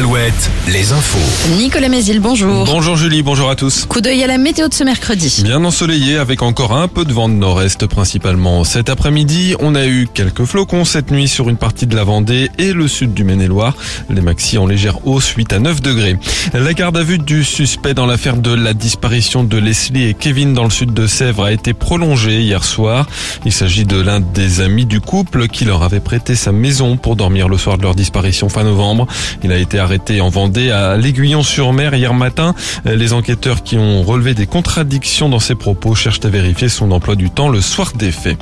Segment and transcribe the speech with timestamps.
[0.00, 1.18] Alouette, les infos.
[1.58, 2.64] Nicolas Mézil, bonjour.
[2.64, 3.84] Bonjour Julie, bonjour à tous.
[3.84, 5.42] Coup d'œil à la météo de ce mercredi.
[5.44, 8.64] Bien ensoleillé avec encore un peu de vent de nord-est principalement.
[8.64, 12.50] Cet après-midi, on a eu quelques flocons cette nuit sur une partie de la Vendée
[12.56, 13.76] et le sud du Maine-et-Loire.
[14.08, 16.16] Les maxi en légère hausse 8 à 9 degrés.
[16.54, 20.54] La garde à vue du suspect dans l'affaire de la disparition de Leslie et Kevin
[20.54, 23.06] dans le sud de Sèvres a été prolongée hier soir.
[23.44, 27.16] Il s'agit de l'un des amis du couple qui leur avait prêté sa maison pour
[27.16, 29.06] dormir le soir de leur disparition fin novembre.
[29.44, 29.89] Il a été arrêté
[30.20, 32.54] en Vendée à l'Aiguillon-sur-Mer hier matin.
[32.84, 37.16] Les enquêteurs qui ont relevé des contradictions dans ses propos cherchent à vérifier son emploi
[37.16, 38.38] du temps le soir des faits.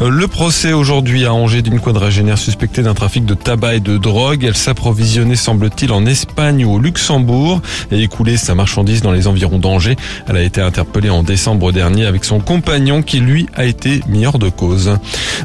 [0.00, 4.42] Le procès aujourd'hui à Angers d'une quadragénaire suspectée d'un trafic de tabac et de drogue.
[4.42, 9.58] Elle s'approvisionnait, semble-t-il, en Espagne ou au Luxembourg et écoulait sa marchandise dans les environs
[9.58, 9.96] d'Angers.
[10.28, 14.26] Elle a été interpellée en décembre dernier avec son compagnon qui, lui, a été mis
[14.26, 14.98] hors de cause.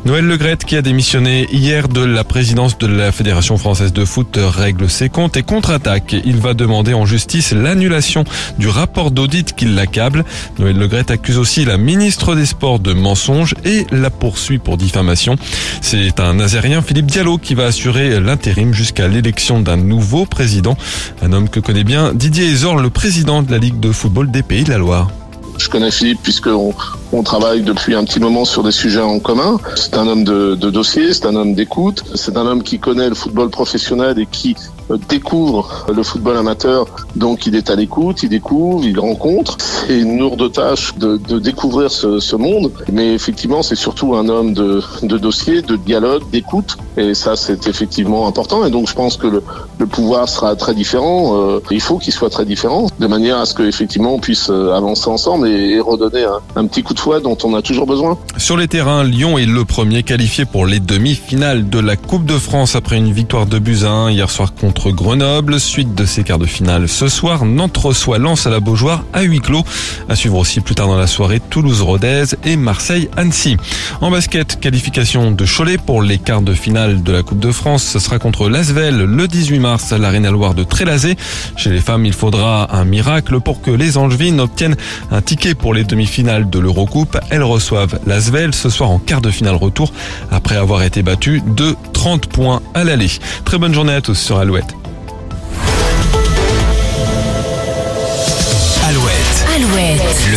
[0.05, 4.39] Noël Legrette, qui a démissionné hier de la présidence de la Fédération française de foot,
[4.41, 6.15] règle ses comptes contre-attaque.
[6.25, 8.23] Il va demander en justice l'annulation
[8.57, 10.25] du rapport d'audit qui l'accable.
[10.59, 15.35] Noël Legrette accuse aussi la ministre des Sports de mensonges et la poursuit pour diffamation.
[15.81, 20.75] C'est un Nazérien, Philippe Diallo, qui va assurer l'intérim jusqu'à l'élection d'un nouveau président.
[21.21, 24.43] Un homme que connaît bien Didier Ezor, le président de la Ligue de football des
[24.43, 25.09] Pays de la Loire.
[25.57, 26.73] Je connais Philippe puisqu'on
[27.11, 29.59] on travaille depuis un petit moment sur des sujets en commun.
[29.75, 33.07] C'est un homme de, de dossier, c'est un homme d'écoute, c'est un homme qui connaît
[33.07, 34.55] le football professionnel et qui
[34.97, 36.85] découvre le football amateur.
[37.15, 39.57] Donc il est à l'écoute, il découvre, il rencontre.
[39.59, 42.71] C'est une lourde tâche de, découvrir ce, monde.
[42.91, 46.77] Mais effectivement, c'est surtout un homme de, de dossier, de dialogue, d'écoute.
[46.97, 48.65] Et ça, c'est effectivement important.
[48.65, 51.35] Et donc je pense que le, pouvoir sera très différent.
[51.35, 54.73] Euh, il faut qu'il soit très différent, de manière à ce qu'effectivement on puisse euh,
[54.73, 58.17] avancer ensemble et, redonner un, petit coup de dont on a toujours besoin.
[58.37, 62.37] Sur les terrains, Lyon est le premier qualifié pour les demi-finales de la Coupe de
[62.37, 65.59] France après une victoire de buts à 1 hier soir contre Grenoble.
[65.59, 69.21] Suite de ces quarts de finale ce soir, Nantes reçoit Lens à la Beaujoire à
[69.21, 69.63] huis clos.
[70.09, 73.57] À suivre aussi plus tard dans la soirée, Toulouse-Rodez et Marseille-Annecy.
[74.01, 77.83] En basket, qualification de Cholet pour les quarts de finale de la Coupe de France.
[77.83, 81.15] Ce sera contre Lasvel le 18 mars à l'Arena Loire de Trélazé.
[81.55, 84.75] Chez les femmes, il faudra un miracle pour que les Angevines obtiennent
[85.11, 87.17] un ticket pour les demi-finales de l'Euro Coupe.
[87.29, 89.93] Elles reçoivent l'Asvel ce soir en quart de finale retour
[90.31, 93.09] après avoir été battues de 30 points à l'aller.
[93.45, 94.33] Très bonne journée à tous sur.
[94.43, 94.72] Alouette.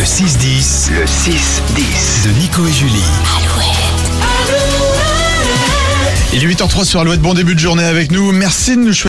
[0.07, 0.89] 6-10.
[0.93, 2.23] Le 6-10.
[2.23, 3.03] De Nico et Julie.
[3.37, 3.67] Alouette.
[6.33, 7.19] Il est 8h03 sur Alouette.
[7.19, 8.31] Bon début de journée avec nous.
[8.31, 9.05] Merci de nous choisir.